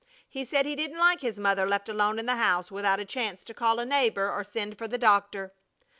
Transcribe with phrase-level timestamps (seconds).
[0.27, 3.43] He said he didn't like his mother left alone in the house without a chance
[3.43, 5.53] to call a neighbor or send for the doctor.